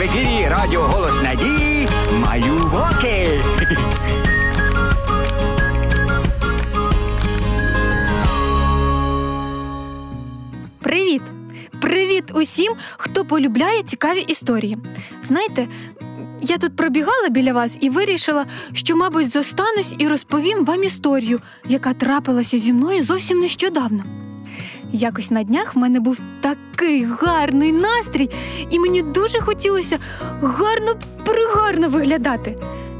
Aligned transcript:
в 0.00 0.02
ефірі 0.02 0.48
Радіо 0.48 0.80
Голос 0.80 1.22
Надії 1.22 1.88
Малюваки. 2.12 3.42
Привіт! 10.80 11.22
Привіт 11.80 12.24
усім, 12.34 12.74
хто 12.96 13.24
полюбляє 13.24 13.82
цікаві 13.82 14.20
історії. 14.20 14.78
Знаєте, 15.22 15.68
я 16.40 16.58
тут 16.58 16.76
пробігала 16.76 17.28
біля 17.28 17.52
вас 17.52 17.76
і 17.80 17.90
вирішила, 17.90 18.46
що, 18.72 18.96
мабуть, 18.96 19.28
зостанусь 19.28 19.94
і 19.98 20.08
розповім 20.08 20.64
вам 20.64 20.84
історію, 20.84 21.40
яка 21.68 21.92
трапилася 21.92 22.58
зі 22.58 22.72
мною 22.72 23.02
зовсім 23.02 23.40
нещодавно. 23.40 24.04
Якось 24.92 25.30
на 25.30 25.42
днях 25.42 25.74
в 25.74 25.78
мене 25.78 26.00
був 26.00 26.20
такий 26.40 27.04
гарний 27.04 27.72
настрій, 27.72 28.30
і 28.70 28.78
мені 28.78 29.02
дуже 29.02 29.40
хотілося 29.40 29.98
гарно 30.42 30.94
пригарно 31.24 31.88
виглядати. 31.88 32.56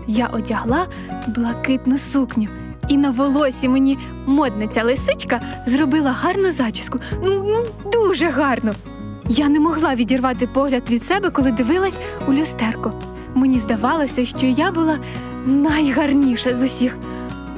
Я 0.06 0.26
одягла 0.26 0.86
блакитну 1.28 1.98
сукню, 1.98 2.48
і 2.88 2.96
на 2.96 3.10
волосі 3.10 3.68
мені 3.68 3.98
модниця 4.26 4.84
лисичка 4.84 5.40
зробила 5.66 6.10
гарну 6.10 6.50
зачіску. 6.50 6.98
Ну, 7.22 7.44
ну 7.46 7.90
дуже 7.92 8.28
гарно. 8.28 8.72
Я 9.28 9.48
не 9.48 9.60
могла 9.60 9.94
відірвати 9.94 10.46
погляд 10.46 10.90
від 10.90 11.02
себе, 11.02 11.30
коли 11.30 11.52
дивилась 11.52 11.98
у 12.28 12.32
люстерко. 12.32 12.92
Мені 13.34 13.58
здавалося, 13.58 14.24
що 14.24 14.46
я 14.46 14.72
була 14.72 14.98
найгарніша 15.46 16.54
з 16.54 16.62
усіх. 16.62 16.98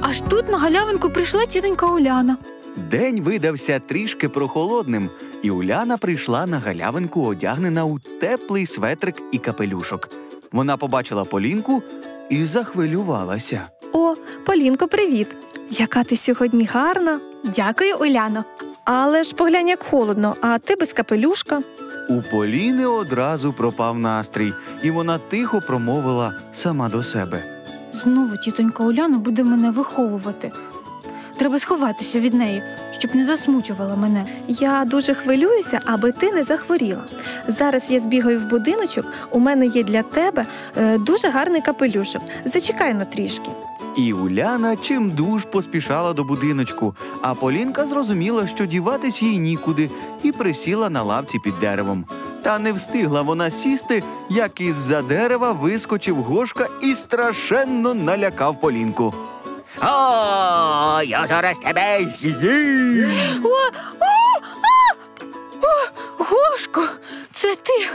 Аж 0.01 0.21
тут 0.21 0.49
на 0.49 0.57
галявинку 0.57 1.09
прийшла 1.09 1.45
тітонька 1.45 1.85
Уляна. 1.85 2.37
День 2.75 3.21
видався 3.21 3.79
трішки 3.79 4.29
прохолодним, 4.29 5.09
і 5.41 5.51
Уляна 5.51 5.97
прийшла 5.97 6.45
на 6.45 6.59
галявинку, 6.59 7.21
одягнена 7.25 7.85
у 7.85 7.99
теплий 7.99 8.65
светрик 8.65 9.15
і 9.31 9.37
капелюшок. 9.37 10.09
Вона 10.51 10.77
побачила 10.77 11.23
Полінку 11.23 11.83
і 12.29 12.45
захвилювалася. 12.45 13.61
О, 13.93 14.15
Полінко, 14.45 14.87
привіт! 14.87 15.35
Яка 15.69 16.03
ти 16.03 16.17
сьогодні 16.17 16.65
гарна. 16.65 17.19
Дякую, 17.55 17.97
Уляно. 17.99 18.45
Але 18.85 19.23
ж 19.23 19.35
поглянь, 19.35 19.67
як 19.67 19.83
холодно, 19.83 20.35
а 20.41 20.57
ти 20.59 20.75
без 20.75 20.93
капелюшка. 20.93 21.61
У 22.09 22.21
Поліни 22.31 22.85
одразу 22.85 23.53
пропав 23.53 23.99
настрій, 23.99 24.53
і 24.83 24.91
вона 24.91 25.17
тихо 25.17 25.61
промовила 25.67 26.33
сама 26.53 26.89
до 26.89 27.03
себе. 27.03 27.43
Знову 27.93 28.37
тітонька 28.37 28.83
Уляна 28.83 29.17
буде 29.17 29.43
мене 29.43 29.71
виховувати. 29.71 30.51
Треба 31.43 31.59
сховатися 31.59 32.19
від 32.19 32.33
неї, 32.33 32.63
щоб 32.97 33.15
не 33.15 33.25
засмучувала 33.25 33.95
мене. 33.95 34.25
Я 34.47 34.85
дуже 34.85 35.13
хвилююся, 35.13 35.81
аби 35.85 36.11
ти 36.11 36.31
не 36.31 36.43
захворіла. 36.43 37.03
Зараз 37.47 37.91
я 37.91 37.99
збігаю 37.99 38.39
в 38.39 38.45
будиночок, 38.45 39.05
у 39.31 39.39
мене 39.39 39.65
є 39.65 39.83
для 39.83 40.03
тебе 40.03 40.45
е, 40.77 40.97
дуже 40.97 41.29
гарний 41.29 41.61
капелюшок. 41.61 42.21
Зачекай 42.45 42.93
но 42.93 43.05
трішки. 43.05 43.49
І 43.97 44.13
Уляна 44.13 44.75
чимдуж 44.75 45.45
поспішала 45.45 46.13
до 46.13 46.23
будиночку, 46.23 46.95
а 47.21 47.33
Полінка 47.33 47.85
зрозуміла, 47.85 48.47
що 48.47 48.65
діватись 48.65 49.21
їй 49.21 49.37
нікуди, 49.37 49.89
і 50.23 50.31
присіла 50.31 50.89
на 50.89 51.03
лавці 51.03 51.39
під 51.39 51.59
деревом. 51.59 52.05
Та 52.43 52.59
не 52.59 52.73
встигла 52.73 53.21
вона 53.21 53.49
сісти, 53.49 54.03
як 54.29 54.61
із-за 54.61 55.01
дерева 55.01 55.51
вискочив 55.51 56.15
Гошка 56.15 56.67
і 56.81 56.95
страшенно 56.95 57.93
налякав 57.93 58.61
Полінку. 58.61 59.13
О, 60.93 61.01
я 61.01 61.27
зараз 61.27 61.57
тебе 61.57 62.03
з'їм. 62.19 63.11
О, 63.43 63.47
о, 63.99 64.05
а! 64.61 64.93
о, 65.61 66.23
Гошко, 66.23 66.87
це 67.33 67.55
ти. 67.55 67.87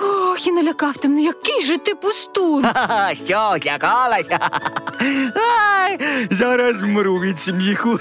Ох, 0.00 0.46
і 0.46 0.52
налякав 0.52 0.96
ти 0.96 1.08
мене, 1.08 1.22
який 1.22 1.62
же 1.62 1.78
ти 1.78 1.94
пустун. 1.94 2.64
Ха-ха, 2.64 3.14
Що, 3.14 3.56
злякалася? 3.62 4.38
Ай, 5.80 5.98
зараз 6.30 6.82
мру 6.82 7.14
від 7.20 7.40
сміху. 7.40 7.98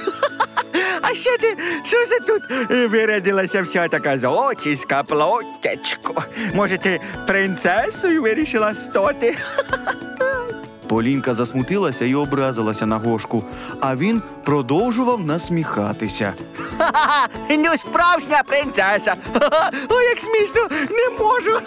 А 1.02 1.16
що 1.16 1.38
ти, 1.38 1.58
що 1.84 1.98
ж 2.06 2.20
тут 2.28 2.44
е, 2.72 2.88
вирядилася 2.88 3.62
вся 3.62 3.88
така 3.88 4.18
зочіска, 4.18 5.04
плотячко? 5.04 6.24
Може, 6.54 6.78
ти 6.78 7.02
принцесою 7.28 8.22
вирішила 8.22 8.74
стати? 8.76 9.38
Полінка 10.92 11.34
засмутилася 11.34 12.06
і 12.06 12.16
образилася 12.16 12.86
на 12.86 12.98
Гошку, 12.98 13.44
а 13.82 13.96
він 13.96 14.22
продовжував 14.44 15.26
насміхатися. 15.26 16.34
Ха-ха, 16.78 17.28
ну 17.50 17.78
справжня 17.78 18.44
принцеса. 18.48 19.16
Ха-ха, 19.34 19.72
Ой, 19.90 20.06
як 20.06 20.20
смішно, 20.20 20.68
не 20.90 21.24
можу. 21.24 21.60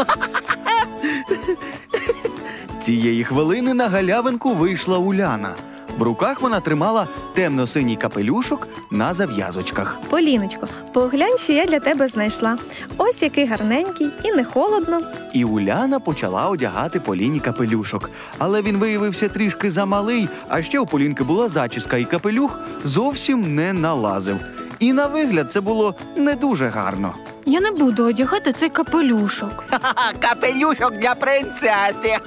Цієї 2.80 3.24
хвилини 3.24 3.74
на 3.74 3.88
галявинку 3.88 4.54
вийшла 4.54 4.98
Уляна. 4.98 5.54
В 5.98 6.02
руках 6.02 6.40
вона 6.40 6.60
тримала 6.60 7.06
темно-синій 7.34 7.96
капелюшок 7.96 8.68
на 8.90 9.14
зав'язочках. 9.14 9.98
Поліночко, 10.10 10.68
поглянь, 10.92 11.38
що 11.38 11.52
я 11.52 11.66
для 11.66 11.80
тебе 11.80 12.08
знайшла. 12.08 12.58
Ось 12.96 13.22
який 13.22 13.46
гарненький 13.46 14.10
і 14.22 14.32
не 14.32 14.44
холодно. 14.44 15.00
І 15.32 15.44
Уляна 15.44 16.00
почала 16.00 16.48
одягати 16.48 17.00
Поліні 17.00 17.40
капелюшок. 17.40 18.10
Але 18.38 18.62
він 18.62 18.76
виявився 18.76 19.28
трішки 19.28 19.70
замалий, 19.70 20.28
а 20.48 20.62
ще 20.62 20.78
у 20.78 20.86
Полінки 20.86 21.24
була 21.24 21.48
зачіска, 21.48 21.96
і 21.96 22.04
капелюх 22.04 22.58
зовсім 22.84 23.54
не 23.54 23.72
налазив. 23.72 24.36
І 24.78 24.92
на 24.92 25.06
вигляд 25.06 25.52
це 25.52 25.60
було 25.60 25.94
не 26.16 26.34
дуже 26.34 26.68
гарно. 26.68 27.14
Я 27.46 27.60
не 27.60 27.70
буду 27.70 28.04
одягати 28.04 28.52
цей 28.52 28.70
капелюшок. 28.70 29.64
Ха-ха, 29.70 30.12
Капелюшок 30.20 30.92
для 30.92 31.14
принцеси. 31.14 32.18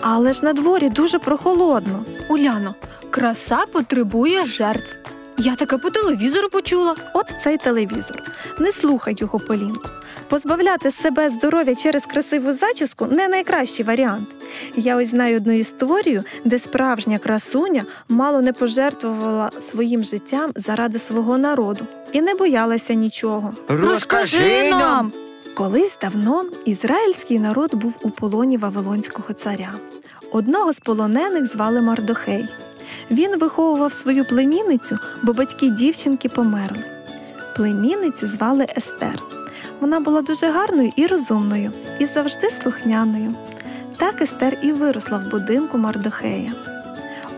Але 0.00 0.32
ж 0.32 0.44
на 0.44 0.52
дворі 0.52 0.88
дуже 0.88 1.18
прохолодно. 1.18 2.04
Уляно, 2.28 2.74
краса 3.10 3.64
потребує 3.72 4.44
жертв. 4.44 4.96
Я 5.38 5.54
таке 5.56 5.78
по 5.78 5.90
телевізору 5.90 6.48
почула. 6.48 6.94
От 7.14 7.26
цей 7.42 7.56
телевізор. 7.56 8.22
Не 8.58 8.72
слухай 8.72 9.16
його, 9.18 9.38
Полінку. 9.38 9.88
Позбавляти 10.28 10.90
себе 10.90 11.30
здоров'я 11.30 11.74
через 11.74 12.06
красиву 12.06 12.52
зачіску 12.52 13.06
не 13.06 13.28
найкращий 13.28 13.84
варіант. 13.84 14.28
Я 14.74 14.96
ось 14.96 15.08
знаю 15.08 15.36
одну 15.36 15.52
історію, 15.52 16.24
де 16.44 16.58
справжня 16.58 17.18
красуня 17.18 17.84
мало 18.08 18.40
не 18.42 18.52
пожертвувала 18.52 19.50
своїм 19.58 20.04
життям 20.04 20.50
заради 20.54 20.98
свого 20.98 21.38
народу 21.38 21.86
і 22.12 22.20
не 22.20 22.34
боялася 22.34 22.94
нічого. 22.94 23.54
Розкажи 23.68 24.70
нам. 24.70 25.12
Колись 25.54 25.98
давно 26.00 26.44
ізраїльський 26.64 27.38
народ 27.38 27.74
був 27.74 27.94
у 28.02 28.10
полоні 28.10 28.56
Вавилонського 28.58 29.34
царя. 29.34 29.74
Одного 30.32 30.72
з 30.72 30.80
полонених 30.80 31.46
звали 31.46 31.80
Мардохей. 31.80 32.48
Він 33.10 33.38
виховував 33.38 33.92
свою 33.92 34.24
племінницю, 34.24 34.98
бо 35.22 35.32
батьки 35.32 35.70
дівчинки 35.70 36.28
померли. 36.28 36.84
Племінницю 37.56 38.26
звали 38.26 38.66
Естер. 38.76 39.22
Вона 39.80 40.00
була 40.00 40.22
дуже 40.22 40.50
гарною 40.50 40.92
і 40.96 41.06
розумною, 41.06 41.72
і 41.98 42.06
завжди 42.06 42.50
слухняною. 42.50 43.34
Так 43.96 44.22
Естер 44.22 44.58
і 44.62 44.72
виросла 44.72 45.18
в 45.18 45.30
будинку 45.30 45.78
Мардохея. 45.78 46.52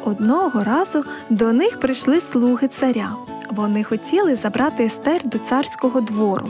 Одного 0.04 0.64
разу 0.64 1.04
до 1.30 1.52
них 1.52 1.80
прийшли 1.80 2.20
слуги 2.20 2.68
царя. 2.68 3.12
Вони 3.50 3.84
хотіли 3.84 4.36
забрати 4.36 4.84
Естер 4.84 5.20
до 5.24 5.38
царського 5.38 6.00
двору. 6.00 6.48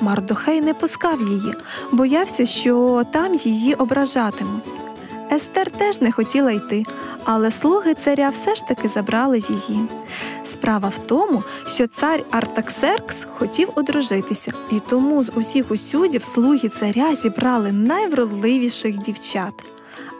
Мардохей 0.00 0.60
не 0.60 0.74
пускав 0.74 1.20
її, 1.20 1.54
боявся, 1.92 2.46
що 2.46 3.04
там 3.12 3.34
її 3.34 3.74
ображатимуть. 3.74 4.64
Естер 5.32 5.70
теж 5.70 6.00
не 6.00 6.12
хотіла 6.12 6.50
йти, 6.52 6.82
але 7.24 7.50
слуги 7.50 7.94
царя 7.94 8.28
все 8.28 8.54
ж 8.54 8.66
таки 8.66 8.88
забрали 8.88 9.38
її. 9.38 9.88
Справа 10.44 10.88
в 10.88 10.98
тому, 10.98 11.42
що 11.66 11.86
цар 11.86 12.22
Артаксеркс 12.30 13.26
хотів 13.38 13.68
одружитися, 13.74 14.52
і 14.70 14.80
тому 14.80 15.22
з 15.22 15.32
усіх 15.34 15.70
усюдів 15.70 16.24
слуги 16.24 16.68
царя 16.68 17.14
зібрали 17.14 17.72
найвродливіших 17.72 18.98
дівчат. 18.98 19.54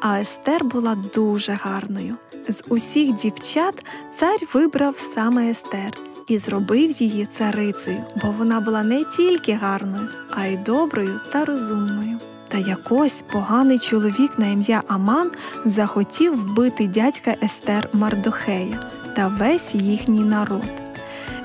А 0.00 0.20
Естер 0.20 0.64
була 0.64 0.94
дуже 0.94 1.52
гарною. 1.52 2.16
З 2.48 2.62
усіх 2.68 3.12
дівчат 3.12 3.84
цар 4.14 4.36
вибрав 4.54 4.98
саме 4.98 5.50
Естер 5.50 6.09
і 6.30 6.38
зробив 6.38 7.02
її 7.02 7.26
царицею, 7.26 8.04
бо 8.22 8.34
вона 8.38 8.60
була 8.60 8.82
не 8.82 9.04
тільки 9.04 9.52
гарною, 9.52 10.08
а 10.30 10.46
й 10.46 10.56
доброю 10.56 11.20
та 11.32 11.44
розумною. 11.44 12.18
Та 12.48 12.58
якось 12.58 13.24
поганий 13.32 13.78
чоловік 13.78 14.38
на 14.38 14.46
ім'я 14.46 14.82
Аман 14.86 15.30
захотів 15.64 16.40
вбити 16.40 16.86
дядька 16.86 17.34
Естер 17.42 17.88
Мардохея 17.92 18.80
та 19.16 19.28
весь 19.28 19.74
їхній 19.74 20.24
народ. 20.24 20.72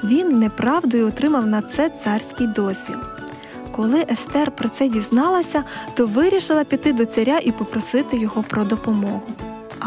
Він 0.04 0.40
неправдою 0.40 1.08
отримав 1.08 1.46
на 1.46 1.62
це 1.62 1.90
царський 1.90 2.48
дозвіл. 2.48 3.00
Коли 3.72 4.06
Естер 4.12 4.52
про 4.52 4.70
це 4.70 4.90
дізналася, 4.90 5.64
то 5.94 6.06
вирішила 6.06 6.64
піти 6.64 6.94
до 6.94 7.06
царя 7.06 7.40
і 7.44 7.52
попросити 7.52 8.18
його 8.18 8.44
про 8.44 8.66
допомогу. 8.66 9.22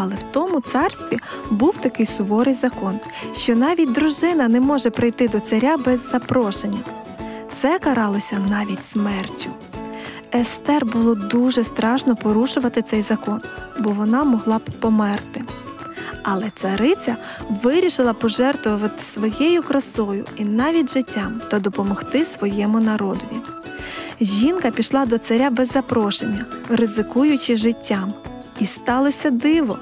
Але 0.00 0.14
в 0.14 0.22
тому 0.30 0.60
царстві 0.60 1.18
був 1.50 1.78
такий 1.78 2.06
суворий 2.06 2.54
закон, 2.54 2.98
що 3.32 3.56
навіть 3.56 3.92
дружина 3.92 4.48
не 4.48 4.60
може 4.60 4.90
прийти 4.90 5.28
до 5.28 5.40
царя 5.40 5.76
без 5.76 6.10
запрошення. 6.10 6.78
Це 7.54 7.78
каралося 7.78 8.38
навіть 8.50 8.84
смертю. 8.84 9.50
Естер 10.34 10.86
було 10.86 11.14
дуже 11.14 11.64
страшно 11.64 12.16
порушувати 12.16 12.82
цей 12.82 13.02
закон, 13.02 13.40
бо 13.80 13.90
вона 13.90 14.24
могла 14.24 14.58
б 14.58 14.62
померти. 14.80 15.44
Але 16.22 16.50
цариця 16.56 17.16
вирішила 17.62 18.12
пожертвувати 18.12 19.04
своєю 19.04 19.62
красою 19.62 20.24
і 20.36 20.44
навіть 20.44 20.92
життям 20.92 21.40
та 21.50 21.58
допомогти 21.58 22.24
своєму 22.24 22.80
народові. 22.80 23.40
Жінка 24.20 24.70
пішла 24.70 25.06
до 25.06 25.18
царя 25.18 25.50
без 25.50 25.68
запрошення, 25.68 26.46
ризикуючи 26.68 27.56
життям. 27.56 28.12
І 28.60 28.66
сталося 28.66 29.30
диво. 29.30 29.78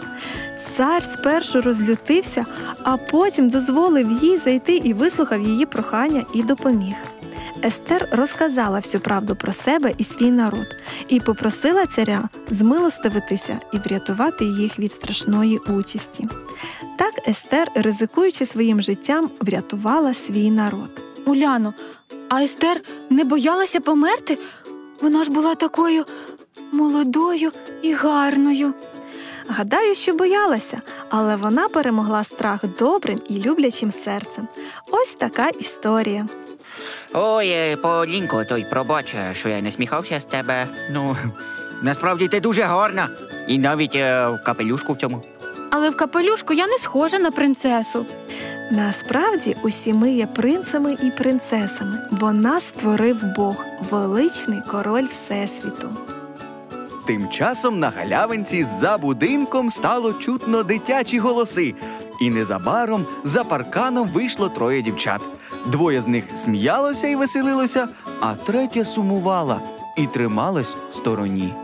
Цар 0.76 1.02
спершу 1.02 1.60
розлютився, 1.60 2.46
а 2.82 2.96
потім 2.96 3.48
дозволив 3.48 4.22
їй 4.22 4.36
зайти 4.36 4.76
і 4.76 4.92
вислухав 4.92 5.40
її 5.40 5.66
прохання 5.66 6.24
і 6.34 6.42
допоміг. 6.42 6.94
Естер 7.64 8.08
розказала 8.12 8.78
всю 8.78 9.00
правду 9.00 9.36
про 9.36 9.52
себе 9.52 9.92
і 9.98 10.04
свій 10.04 10.30
народ 10.30 10.66
і 11.08 11.20
попросила 11.20 11.86
царя 11.86 12.28
змилостивитися 12.48 13.58
і 13.72 13.78
врятувати 13.78 14.44
їх 14.44 14.78
від 14.78 14.92
страшної 14.92 15.58
участі. 15.58 16.28
Так 16.96 17.28
Естер, 17.28 17.68
ризикуючи 17.74 18.46
своїм 18.46 18.82
життям, 18.82 19.30
врятувала 19.40 20.14
свій 20.14 20.50
народ. 20.50 21.02
Уляно, 21.26 21.74
а 22.28 22.42
Естер 22.42 22.80
не 23.10 23.24
боялася 23.24 23.80
померти? 23.80 24.38
Вона 25.00 25.24
ж 25.24 25.30
була 25.30 25.54
такою 25.54 26.04
молодою 26.72 27.52
і 27.82 27.92
гарною. 27.92 28.74
Гадаю, 29.48 29.94
що 29.94 30.14
боялася, 30.14 30.82
але 31.10 31.36
вона 31.36 31.68
перемогла 31.68 32.24
страх 32.24 32.60
добрим 32.78 33.20
і 33.28 33.42
люблячим 33.42 33.90
серцем. 33.90 34.48
Ось 34.90 35.14
така 35.14 35.48
історія. 35.48 36.26
Ой, 37.14 37.48
е, 37.48 37.76
Полінко, 37.76 38.44
той 38.44 38.66
пробач, 38.70 39.14
що 39.32 39.48
я 39.48 39.60
не 39.60 39.72
сміхався 39.72 40.20
з 40.20 40.24
тебе. 40.24 40.68
Ну, 40.90 41.16
насправді 41.82 42.28
ти 42.28 42.40
дуже 42.40 42.62
гарна. 42.62 43.08
І 43.48 43.58
навіть 43.58 43.94
е, 43.94 44.28
в 44.28 44.44
капелюшку 44.44 44.92
в 44.92 44.96
цьому. 44.96 45.22
Але 45.70 45.90
в 45.90 45.96
капелюшку 45.96 46.52
я 46.52 46.66
не 46.66 46.78
схожа 46.78 47.18
на 47.18 47.30
принцесу. 47.30 48.06
Насправді 48.70 49.56
усі 49.62 49.92
ми 49.92 50.12
є 50.12 50.26
принцами 50.26 50.96
і 51.02 51.10
принцесами, 51.10 51.98
бо 52.10 52.32
нас 52.32 52.64
створив 52.64 53.16
Бог, 53.36 53.64
величний 53.90 54.60
король 54.70 55.06
Всесвіту. 55.06 56.15
Тим 57.06 57.28
часом 57.28 57.78
на 57.78 57.90
галявинці 57.90 58.64
за 58.64 58.98
будинком 58.98 59.70
стало 59.70 60.12
чутно 60.12 60.62
дитячі 60.62 61.18
голоси, 61.18 61.74
і 62.20 62.30
незабаром 62.30 63.06
за 63.24 63.44
парканом 63.44 64.08
вийшло 64.08 64.48
троє 64.48 64.82
дівчат. 64.82 65.20
Двоє 65.66 66.02
з 66.02 66.06
них 66.06 66.24
сміялося 66.34 67.06
і 67.08 67.16
веселилося, 67.16 67.88
а 68.20 68.34
третя 68.34 68.84
сумувала 68.84 69.60
і 69.96 70.06
трималась 70.06 70.76
в 70.90 70.94
стороні. 70.94 71.54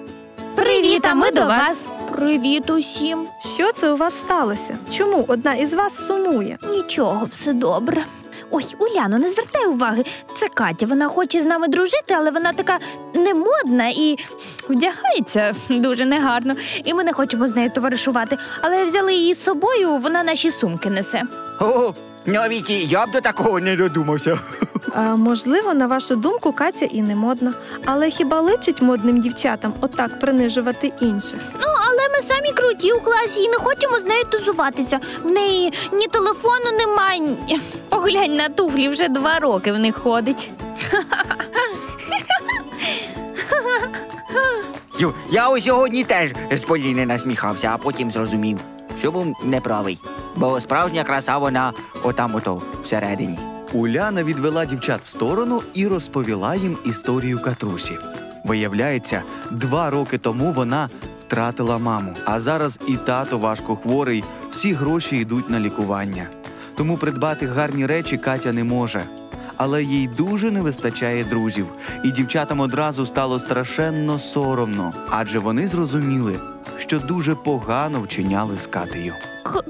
Привіт, 0.54 1.06
а 1.06 1.14
ми 1.14 1.30
до 1.30 1.40
вас. 1.40 1.88
Привіт 2.12 2.70
усім. 2.70 3.26
Що 3.54 3.72
це 3.72 3.92
у 3.92 3.96
вас 3.96 4.14
сталося? 4.18 4.78
Чому 4.90 5.24
одна 5.28 5.54
із 5.54 5.74
вас 5.74 6.06
сумує? 6.06 6.58
Нічого, 6.70 7.24
все 7.24 7.52
добре. 7.52 8.04
Ой, 8.52 8.64
Уляно, 8.78 9.19
не 9.19 9.28
звертай 9.28 9.66
уваги. 9.66 10.04
Це 10.40 10.49
Катя. 10.49 10.87
Вона 10.87 11.08
хоче 11.08 11.40
з 11.40 11.44
нами 11.44 11.69
дружити, 11.69 12.14
але 12.14 12.31
вона 12.31 12.52
така 12.52 12.78
немодна 13.14 13.88
і 13.88 14.19
вдягається 14.69 15.54
дуже 15.70 16.06
негарно. 16.06 16.54
І 16.84 16.94
ми 16.94 17.04
не 17.04 17.12
хочемо 17.12 17.49
з 17.49 17.56
нею 17.56 17.70
товаришувати. 17.70 18.38
Але 18.60 18.84
взяли 18.84 19.14
її 19.14 19.34
з 19.34 19.44
собою, 19.44 19.96
вона 19.96 20.22
наші 20.22 20.50
сумки 20.50 20.90
несе. 20.90 21.22
О, 21.60 21.93
навіть 22.26 22.70
і 22.70 22.87
я 22.87 23.06
б 23.06 23.10
до 23.10 23.20
такого 23.20 23.60
не 23.60 23.76
додумався. 23.76 24.38
А, 24.94 25.16
можливо, 25.16 25.75
на 25.75 25.87
вашу 25.87 26.16
думку, 26.16 26.52
Катя 26.52 26.84
і 26.84 27.02
не 27.02 27.14
модна. 27.16 27.52
Але 27.84 28.10
хіба 28.10 28.40
личить 28.40 28.82
модним 28.82 29.20
дівчатам 29.20 29.75
отак 29.81 30.20
принижувати 30.20 30.93
інших? 31.00 31.40
Ну, 31.60 31.69
ми 32.22 32.28
самі 32.34 32.52
круті 32.52 32.92
у 32.92 33.00
класі 33.00 33.42
і 33.42 33.48
не 33.48 33.56
хочемо 33.56 33.98
з 34.00 34.04
нею 34.04 34.24
тусуватися. 34.24 35.00
В 35.24 35.30
неї 35.30 35.72
ні 35.92 36.06
телефону 36.08 36.70
немає. 36.78 37.20
ні- 37.20 37.60
Поглянь 37.88 38.34
на 38.34 38.48
туфлі, 38.48 38.88
вже 38.88 39.08
два 39.08 39.38
роки 39.38 39.72
в 39.72 39.78
них 39.78 39.96
ходить. 39.98 40.50
Ю, 44.98 45.14
Я 45.30 45.48
ось 45.48 45.64
сьогодні 45.64 46.04
теж 46.04 46.30
з 46.52 46.64
Поліни 46.64 47.06
насміхався, 47.06 47.70
а 47.74 47.78
потім 47.78 48.10
зрозумів, 48.10 48.58
що 48.98 49.12
був 49.12 49.36
неправий. 49.44 49.98
Бо 50.36 50.60
справжня 50.60 51.04
краса 51.04 51.38
вона 51.38 51.72
отам 52.02 52.34
ото 52.34 52.62
всередині. 52.84 53.38
Уляна 53.72 54.22
відвела 54.24 54.64
дівчат 54.64 55.00
в 55.02 55.08
сторону 55.08 55.62
і 55.74 55.86
розповіла 55.88 56.54
їм 56.54 56.78
історію 56.84 57.38
Катрусі. 57.42 57.98
Виявляється, 58.44 59.22
два 59.50 59.90
роки 59.90 60.19
тому 60.19 60.52
вона 60.52 60.88
втратила 61.32 61.79
маму, 61.79 62.14
а 62.25 62.40
зараз 62.40 62.79
і 62.87 62.96
тато 62.96 63.38
важко 63.38 63.76
хворий, 63.76 64.25
всі 64.50 64.73
гроші 64.73 65.17
йдуть 65.17 65.50
на 65.50 65.61
лікування. 65.61 66.26
Тому 66.76 66.96
придбати 66.96 67.46
гарні 67.46 67.87
речі 67.87 68.19
Катя 68.19 68.52
не 68.52 68.64
може. 68.64 69.02
Але 69.56 69.82
їй 69.82 70.08
дуже 70.08 70.50
не 70.50 70.61
вистачає 70.61 71.25
друзів, 71.25 71.67
і 72.05 72.11
дівчатам 72.11 72.61
одразу 72.61 73.06
стало 73.06 73.38
страшенно 73.38 74.19
соромно, 74.19 74.93
адже 75.11 75.38
вони 75.38 75.67
зрозуміли, 75.67 76.40
що 76.79 76.99
дуже 76.99 77.34
погано 77.34 78.00
вчиняли 78.00 78.58
з 78.58 78.67
Катею. 78.67 79.14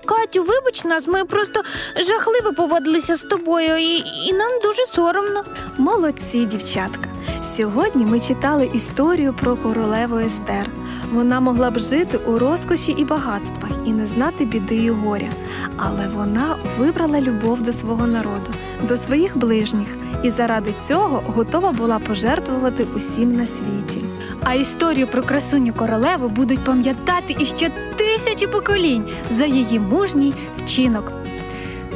Катю, 0.05 0.43
вибач 0.43 0.85
нас, 0.85 1.07
ми 1.07 1.25
просто 1.25 1.63
жахливо 1.97 2.53
поводилися 2.57 3.17
з 3.17 3.21
тобою, 3.21 3.77
і, 3.77 3.97
і 4.29 4.33
нам 4.33 4.51
дуже 4.63 4.87
соромно. 4.95 5.45
Молодці, 5.79 6.45
дівчатка! 6.45 7.09
Сьогодні 7.57 8.05
ми 8.05 8.21
читали 8.21 8.71
історію 8.75 9.35
про 9.41 9.57
королеву 9.57 10.19
Естер. 10.19 10.67
Вона 11.13 11.41
могла 11.41 11.71
б 11.71 11.79
жити 11.79 12.19
у 12.27 12.39
розкоші 12.39 12.93
і 12.93 13.05
багатствах 13.05 13.71
і 13.85 13.93
не 13.93 14.07
знати 14.07 14.45
біди 14.45 14.77
і 14.77 14.91
горя. 14.91 15.29
Але 15.77 16.09
вона 16.17 16.57
вибрала 16.79 17.21
любов 17.21 17.61
до 17.61 17.73
свого 17.73 18.07
народу, 18.07 18.51
до 18.89 18.97
своїх 18.97 19.37
ближніх, 19.39 19.89
і 20.23 20.31
заради 20.31 20.75
цього 20.87 21.23
готова 21.27 21.73
була 21.73 21.99
пожертвувати 21.99 22.87
усім 22.97 23.33
на 23.33 23.47
світі. 23.47 24.01
А 24.45 24.55
історію 24.55 25.07
про 25.07 25.23
красуню 25.23 25.73
королеву 25.73 26.29
будуть 26.29 26.65
пам'ятати 26.65 27.37
іще 27.39 27.71
тисячі 27.97 28.47
поколінь 28.47 29.05
за 29.31 29.45
її 29.45 29.79
мужній 29.79 30.33
вчинок. 30.57 31.13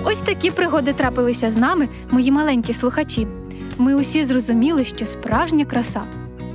Ось 0.04 0.20
такі 0.20 0.50
пригоди 0.50 0.92
трапилися 0.92 1.50
з 1.50 1.56
нами, 1.56 1.88
мої 2.10 2.32
маленькі 2.32 2.74
слухачі. 2.74 3.26
Ми 3.78 3.94
усі 3.94 4.24
зрозуміли, 4.24 4.84
що 4.84 5.06
справжня 5.06 5.64
краса 5.64 6.02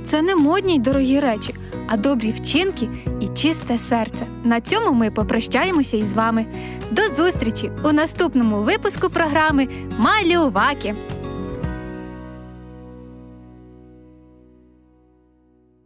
це 0.04 0.22
не 0.22 0.36
модні 0.36 0.76
й 0.76 0.78
дорогі 0.78 1.20
речі, 1.20 1.54
а 1.92 1.96
добрі 1.96 2.30
вчинки 2.30 2.88
і 3.20 3.28
чисте 3.28 3.78
серце. 3.78 4.26
На 4.44 4.60
цьому 4.60 4.92
ми 4.92 5.10
попрощаємося 5.10 5.96
із 5.96 6.12
вами. 6.12 6.46
До 6.90 7.08
зустрічі 7.08 7.70
у 7.84 7.92
наступному 7.92 8.62
випуску 8.62 9.10
програми 9.10 9.68
Малюваки. 9.98 10.94